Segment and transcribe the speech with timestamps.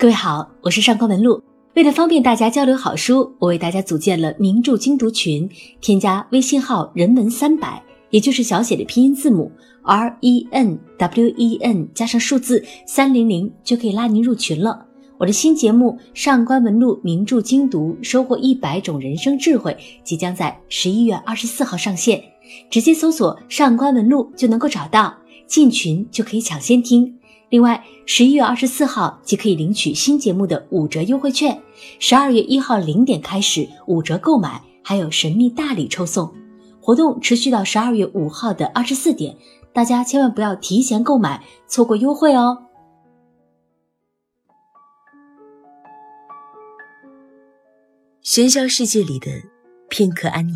[0.00, 1.42] 各位好，我是上官文露。
[1.74, 5.46] 为了方便大家交流好书，我为大家组建了名著精读群，
[5.82, 9.52] 添加微信号“人文三百”，也就是小写的拼音字母
[9.82, 14.86] R E N W E N 加上数字三零零，就可以拉您入群了。
[15.18, 22.24] 我的新节目《上官文露名著精读》，收获一百种人生智慧，即将在十一月二十四号上线。
[22.70, 25.14] 直接搜索“上官文露”就能够找到，
[25.46, 27.18] 进群就可以抢先听。
[27.50, 31.60] 另外，十一月二十四号即可以领取新节目的五折优惠券，
[31.98, 36.32] 十二月一号零点开始五折购买，还有神秘大礼抽送。
[36.80, 39.36] 活动持续到十二月五号的二十四点，
[39.72, 42.56] 大家千万不要提前购买，错过优惠哦。
[48.22, 49.28] 喧嚣世界里的
[49.88, 50.54] 片刻安宁。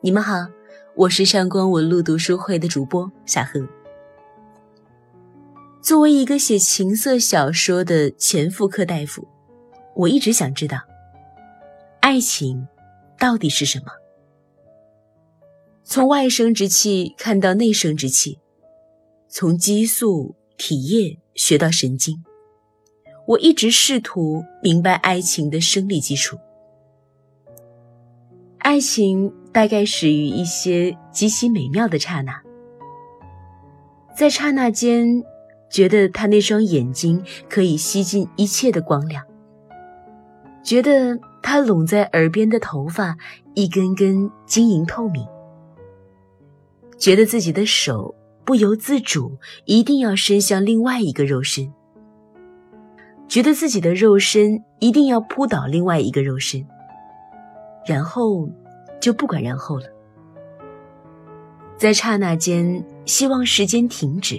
[0.00, 0.34] 你们好，
[0.94, 3.81] 我是上官文露读书会的主播夏荷。
[5.82, 9.26] 作为一个写情色小说的前妇科大夫，
[9.96, 10.78] 我一直想知道，
[11.98, 12.68] 爱情
[13.18, 13.86] 到底是什么？
[15.82, 18.38] 从外生殖器看到内生殖器，
[19.28, 22.22] 从激素、体液学到神经，
[23.26, 26.38] 我一直试图明白爱情的生理基础。
[28.58, 32.40] 爱情大概始于一些极其美妙的刹那，
[34.16, 35.24] 在刹那间。
[35.72, 39.24] 觉得他那双眼睛可以吸进一切的光亮，
[40.62, 43.16] 觉得他拢在耳边的头发
[43.54, 45.26] 一根根晶莹透明，
[46.98, 51.72] 觉得自己的手不由自主一定要伸向另外一个肉身，
[53.26, 56.62] 觉得自己的肉身一定要扑倒另外一个肉身，
[57.86, 58.46] 然后
[59.00, 59.86] 就不管然后了，
[61.78, 64.38] 在刹那间希望时间停止。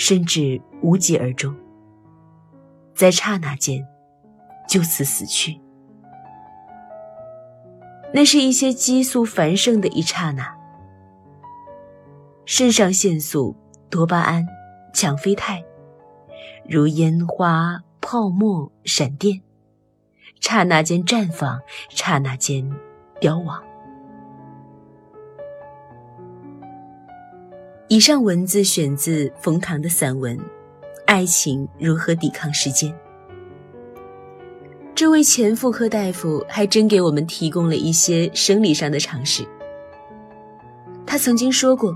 [0.00, 1.54] 甚至无疾而终，
[2.94, 3.86] 在刹那间
[4.66, 5.60] 就此死去。
[8.14, 10.56] 那是一些激素繁盛的一刹那，
[12.46, 13.54] 肾上腺素、
[13.90, 14.46] 多巴胺、
[14.94, 15.62] 羟啡肽，
[16.66, 19.42] 如烟花、泡沫、闪电，
[20.40, 21.60] 刹那间绽放，
[21.90, 22.74] 刹那间
[23.20, 23.62] 凋亡。
[27.90, 30.38] 以上文字选自冯唐的散文
[31.06, 32.88] 《爱情如何抵抗时间》。
[34.94, 39.44] 这位前妇科大夫还真给我们提供了一些生理上的常识。
[41.04, 41.92] 他曾经说过，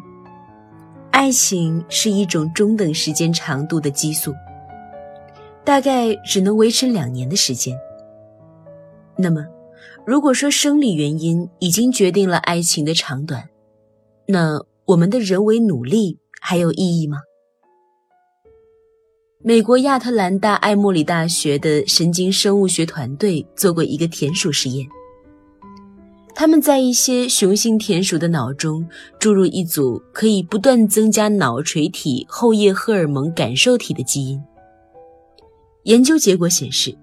[1.12, 4.34] 爱情是一种中等时间长度的激素，
[5.62, 7.72] 大概只能维持两年的时间。
[9.16, 9.46] 那么，
[10.04, 13.48] 如果说生理原因已经决定了爱情的长短，
[14.26, 14.60] 那……
[14.86, 17.16] 我们的人为努力还有意义吗？
[19.42, 24.86] 美国亚特兰大艾默里大学的神经生物学团队做过一个田鼠实验。
[26.34, 28.86] 他们在一些雄性田鼠的脑中
[29.18, 34.42] 注入一组可以不断增加脑垂体后叶荷尔蒙感受体的基因。
[35.84, 36.94] 研究结果显示，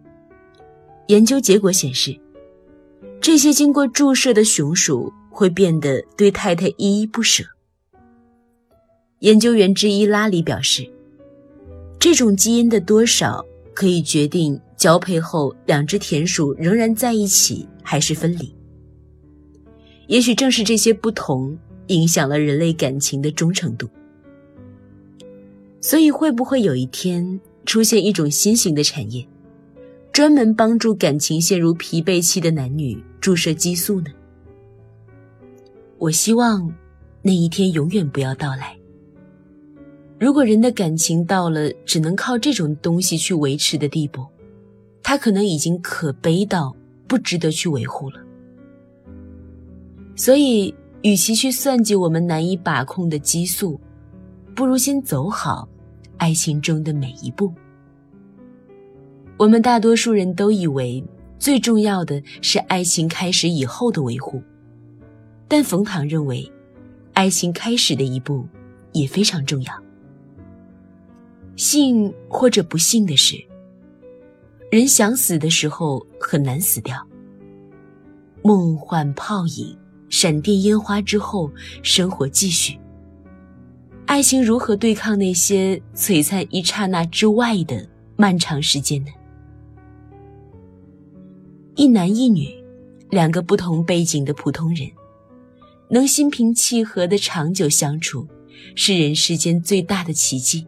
[1.07, 2.15] 研究结果显示，
[3.19, 7.43] 这些经过注射的雄鼠会变得对太太依依不舍。
[9.21, 10.83] 研究员之一拉里表示，
[11.99, 18.51] 这种基因的多少可以决定交配后两只田鼠仍然在一起还是分离。
[20.07, 21.55] 也许正是这些不同
[21.87, 23.87] 影响了人类感情的忠诚度。
[25.79, 29.23] 所以，会不会有一天出现一种新型的产业，
[30.11, 34.09] 专门帮助感情陷入疲惫期的男女注射激素呢？
[35.99, 36.73] 我希望
[37.21, 38.75] 那一天永远不要到来。
[40.21, 44.23] 如果人的感情到了只能靠这种东西去维持的地步，
[45.01, 46.71] 他可能已经可悲到
[47.07, 48.21] 不值得去维护了。
[50.15, 50.71] 所以，
[51.01, 53.81] 与其去算计我们难以把控的激素，
[54.53, 55.67] 不如先走好
[56.17, 57.51] 爱情中的每一步。
[59.37, 61.03] 我们大多数人都以为
[61.39, 64.39] 最重要的是爱情开始以后的维护，
[65.47, 66.47] 但冯唐认为，
[67.13, 68.45] 爱情开始的一步
[68.91, 69.73] 也非常重要。
[71.61, 73.39] 幸或者不幸的是，
[74.71, 76.97] 人想死的时候很难死掉。
[78.41, 79.77] 梦幻泡影、
[80.09, 81.51] 闪电烟花之后，
[81.83, 82.79] 生活继续。
[84.07, 89.11] 爱情如何对抗那些璀璨一刹那之外的漫长时间呢？
[91.75, 92.49] 一男一女，
[93.11, 94.89] 两个不同背景的普通人，
[95.91, 98.27] 能心平气和的长久相处，
[98.73, 100.65] 是人世间最大的奇迹。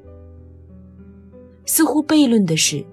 [1.65, 2.85] 似乎悖论的是，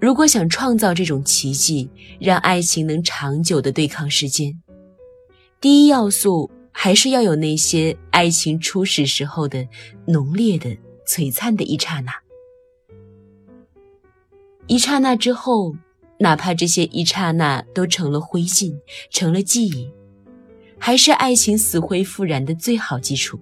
[0.00, 1.90] 如果想创造这种奇迹，
[2.20, 4.60] 让爱情能长久的对抗时间，
[5.60, 9.66] 第一要素还是要有那些爱情初始时候的
[10.06, 10.76] 浓烈的、
[11.06, 12.12] 璀璨的一刹那。
[14.66, 15.74] 一刹那之后，
[16.18, 18.74] 哪怕这些一刹那都成了灰烬，
[19.10, 19.90] 成了记忆，
[20.78, 23.38] 还是爱情死灰复燃的最好基础。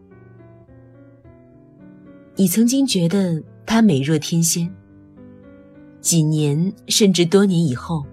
[2.35, 4.73] 你曾经觉得她美若天仙，
[6.01, 8.05] 几年甚至多年以后，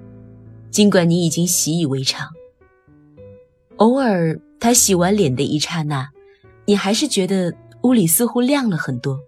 [0.69, 2.29] 尽管你已经习以为常，
[3.77, 6.09] 偶尔她洗完脸的一刹那，
[6.65, 9.19] 你还是觉得屋里似乎亮了很多。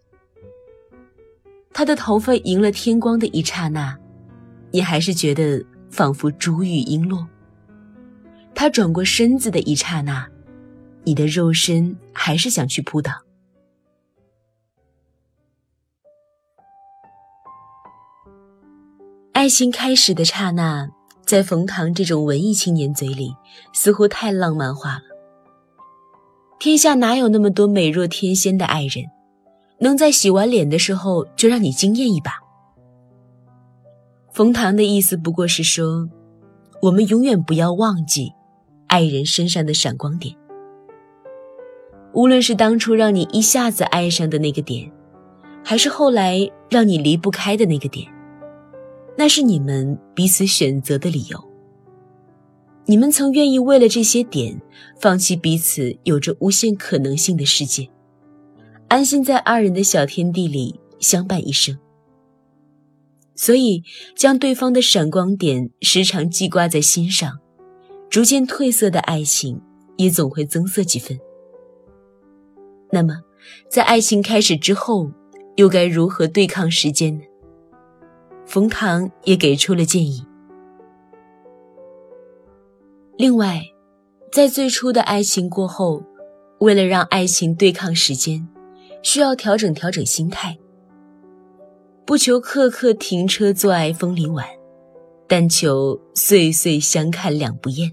[1.73, 3.97] 她的头发迎了天光的一刹那，
[4.71, 7.25] 你还是觉得仿佛珠玉璎珞。
[8.53, 10.27] 她转过身子的一刹那，
[11.03, 13.11] 你的肉身还是想去扑倒。
[19.41, 20.87] 爱情开始的刹那，
[21.25, 23.33] 在冯唐这种文艺青年嘴里，
[23.73, 25.01] 似乎太浪漫化了。
[26.59, 29.03] 天下哪有那么多美若天仙的爱人，
[29.79, 32.33] 能在洗完脸的时候就让你惊艳一把？
[34.31, 36.07] 冯唐的意思不过是说，
[36.83, 38.31] 我们永远不要忘记
[38.85, 40.35] 爱人身上的闪光点，
[42.13, 44.91] 无论是当初让你一下子爱上的那个点，
[45.65, 48.07] 还是后来让你离不开的那个点。
[49.17, 51.43] 那是你们彼此选择的理由。
[52.85, 54.59] 你们曾愿意为了这些点，
[54.99, 57.87] 放弃彼此有着无限可能性的世界，
[58.87, 61.77] 安心在二人的小天地里相伴一生。
[63.35, 63.83] 所以，
[64.15, 67.39] 将对方的闪光点时常记挂在心上，
[68.09, 69.61] 逐渐褪色的爱情
[69.97, 71.17] 也总会增色几分。
[72.91, 73.13] 那么，
[73.69, 75.09] 在爱情开始之后，
[75.55, 77.23] 又该如何对抗时间呢？
[78.51, 80.21] 冯唐也给出了建议。
[83.17, 83.61] 另外，
[84.29, 86.03] 在最初的爱情过后，
[86.59, 88.45] 为了让爱情对抗时间，
[89.01, 90.57] 需要调整调整心态，
[92.05, 94.45] 不求刻刻停车坐爱枫林晚，
[95.29, 97.89] 但求岁岁相看两不厌。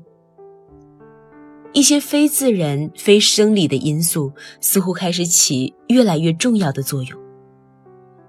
[1.73, 7.17] 一些非自然、非生理的因素似乎开始起越来越重要的作用，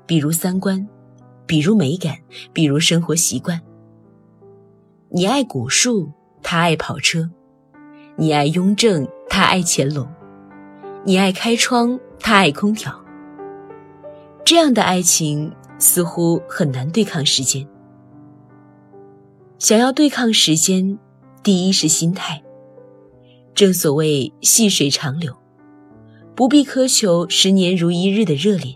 [0.06, 0.88] 比如三观。
[1.50, 2.16] 比如美感，
[2.54, 3.60] 比如生活习惯。
[5.10, 6.12] 你爱古树，
[6.44, 7.24] 他爱跑车；
[8.16, 10.06] 你爱雍正，他爱乾隆；
[11.04, 13.04] 你爱开窗，他爱空调。
[14.46, 17.68] 这样的爱情似乎很难对抗时间。
[19.58, 21.00] 想要对抗时间，
[21.42, 22.44] 第一是心态。
[23.56, 25.36] 正所谓细水长流，
[26.36, 28.76] 不必苛求十年如一日的热烈。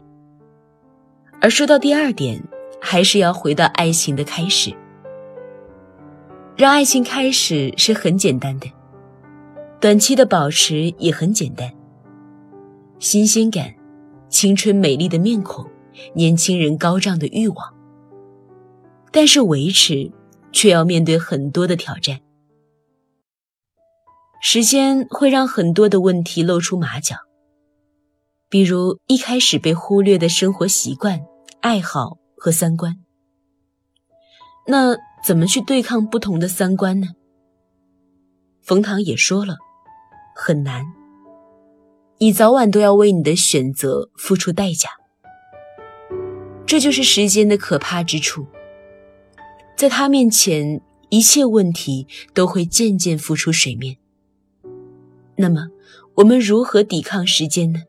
[1.40, 2.44] 而说到第二点。
[2.86, 4.76] 还是要回到爱情的开始，
[6.58, 8.70] 让爱情开始是很简单的，
[9.80, 11.74] 短期的保持也很简单。
[13.00, 13.74] 新鲜感、
[14.28, 15.66] 青春美丽的面孔、
[16.14, 17.74] 年轻人高涨的欲望，
[19.12, 20.12] 但是维持
[20.52, 22.20] 却要面对很多的挑战。
[24.42, 27.16] 时间会让很多的问题露出马脚，
[28.50, 31.26] 比如一开始被忽略的生活习惯、
[31.62, 32.18] 爱好。
[32.44, 32.98] 和三观，
[34.68, 37.08] 那怎么去对抗不同的三观呢？
[38.62, 39.56] 冯唐也说了，
[40.36, 40.84] 很难。
[42.18, 44.90] 你早晚都要为你的选择付出代价。
[46.66, 48.46] 这就是时间的可怕之处，
[49.78, 53.96] 在他面前，一切问题都会渐渐浮出水面。
[55.38, 55.70] 那么，
[56.16, 57.84] 我们如何抵抗时间呢？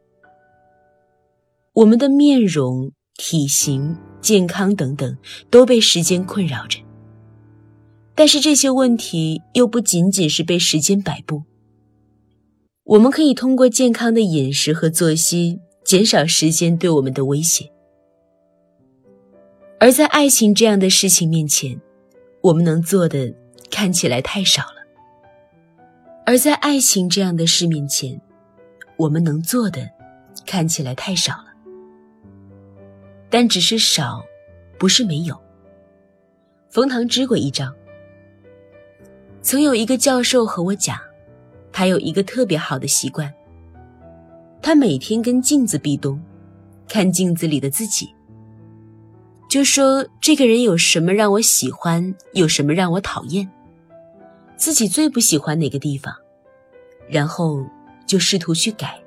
[1.73, 3.99] 我们的面容、体型。
[4.25, 5.15] 健康等等
[5.51, 6.79] 都被时间困扰着，
[8.15, 11.43] 但是这些问题又不仅仅是被时间摆布。
[12.85, 17.71] 我们可以通过健康的饮食和作息减少时间对我们的威胁。
[19.79, 21.79] 而在爱情这样的事情面前，
[22.41, 23.31] 我们能做的
[23.71, 24.77] 看起来太少了。
[26.25, 28.19] 而在爱情这样的事面前，
[28.97, 29.87] 我们能做的
[30.47, 31.54] 看起来太少了。
[33.35, 34.25] 但只是少，
[34.79, 35.37] 不是没有。
[36.69, 37.69] 冯唐支过一招。
[39.43, 40.97] 曾有一个教授和我讲，
[41.73, 43.35] 他有一个特别好的习惯。
[44.63, 46.23] 他每天跟镜子壁咚，
[46.89, 48.15] 看镜子里的自己，
[49.49, 53.51] 就说这个人有什么让我喜欢，有什么让我讨厌，
[54.57, 56.15] 自己最不喜欢哪个地方，
[57.09, 57.67] 然后
[58.07, 59.03] 就试图去改。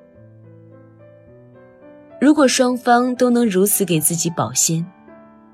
[2.19, 4.83] 如果双方都能如此给自己保鲜，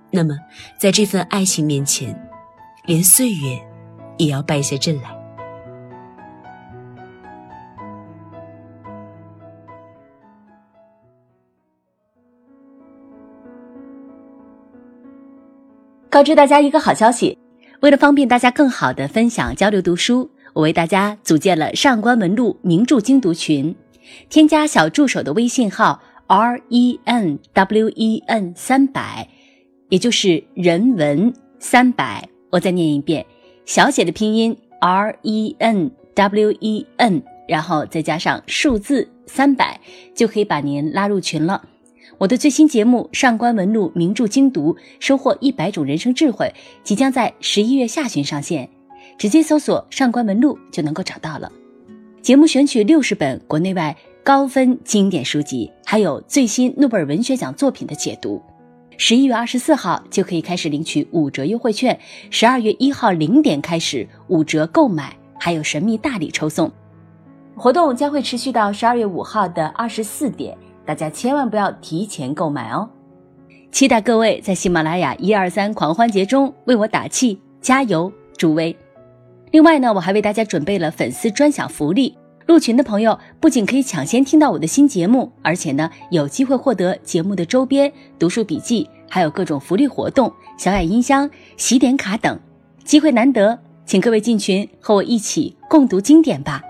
[0.10, 0.34] 那么
[0.78, 2.18] 在这份爱情面前，
[2.86, 3.60] 连岁月
[4.18, 5.14] 也要败下阵来。
[16.10, 17.38] 告知大家一个好消息，
[17.82, 23.76] 为了方便大家更好的分享交流读书，我为大家组建了上官文录名著精读群。
[24.30, 26.02] 添加小助手的微信号
[26.36, 29.30] r e n w e n 三百，
[29.90, 32.28] 也就是人文三百。
[32.50, 33.24] 我再念一遍，
[33.66, 39.80] 小写的拼音 r e n w e n，然后再加上数字三百，
[40.16, 41.64] 就可以把您拉入群了。
[42.18, 46.52] 我的最新节目《上官文录名著精读》，收获一百种人生智慧，
[46.84, 48.68] 即将在十一月下旬上线，
[49.20, 51.52] 直接搜索“上官文录”就能够找到了。
[52.24, 58.42] 节目选取六十本国内外高分经典书籍，还有最新诺贝尔文学奖作品的解读。
[58.98, 62.00] 十一月二十四号就可以开始领取五折优惠券，
[62.30, 66.72] 十二月一号零点开始五折购买，还有神秘大礼抽送。
[67.58, 70.58] 活动将会持续到十二月五号的二十四点。
[70.86, 72.90] 大家千万不要提前购买哦！
[73.74, 78.74] 期待各位在喜马拉雅一二三狂欢节中为我打气加油助威。
[79.52, 92.38] 另外呢，我还为大家准备了粉丝专享福利，入群的朋友不仅可以抢先听到我的新节目，而且呢有机会获得节目的周边、读书笔记，还有各种福利活动、小雅音箱、喜点卡等，
[92.84, 96.62] 机会难得，请各位进群和我一起共读经典吧。